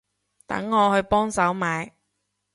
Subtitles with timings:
[0.47, 1.93] 等我去幫手買